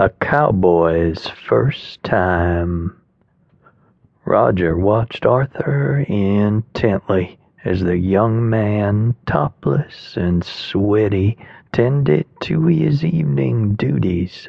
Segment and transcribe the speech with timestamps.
[0.00, 2.96] A cowboy's first time.
[4.24, 11.36] Roger watched Arthur intently as the young man, topless and sweaty,
[11.72, 14.48] tended to his evening duties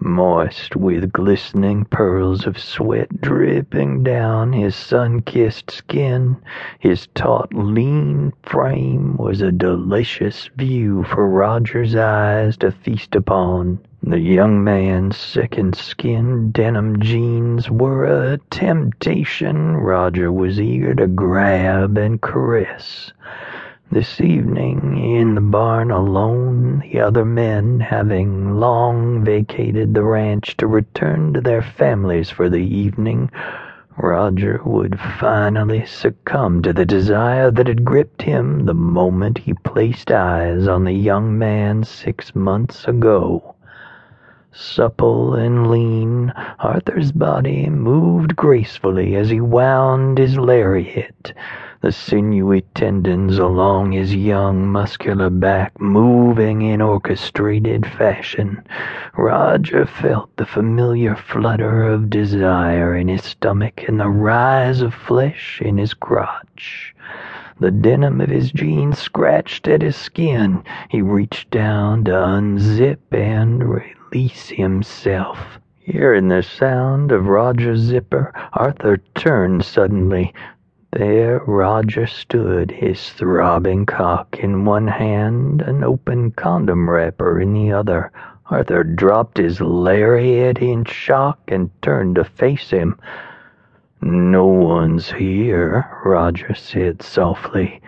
[0.00, 6.36] moist with glistening pearls of sweat dripping down his sun-kissed skin.
[6.80, 13.78] His taut, lean frame was a delicious view for Roger's eyes to feast upon.
[14.00, 22.20] The young man's second-skin denim jeans were a temptation Roger was eager to grab and
[22.20, 23.12] caress.
[23.90, 30.68] This evening, in the barn alone, the other men having long vacated the ranch to
[30.68, 33.30] return to their families for the evening,
[33.96, 40.12] Roger would finally succumb to the desire that had gripped him the moment he placed
[40.12, 43.47] eyes on the young man six months ago.
[44.50, 51.34] Supple and lean, Arthur's body moved gracefully as he wound his lariat
[51.80, 58.60] the sinewy tendons along his young, muscular back moving in orchestrated fashion.
[59.16, 65.60] Roger felt the familiar flutter of desire in his stomach and the rise of flesh
[65.64, 66.94] in his crotch.
[67.60, 70.62] The denim of his jeans scratched at his skin.
[70.88, 75.58] He reached down to unzip and release himself.
[75.80, 80.32] Hearing the sound of Roger's zipper, Arthur turned suddenly.
[80.92, 87.72] There Roger stood, his throbbing cock in one hand, an open condom wrapper in the
[87.72, 88.12] other.
[88.50, 92.96] Arthur dropped his lariat in shock and turned to face him.
[94.00, 97.80] No one's here, Roger said softly.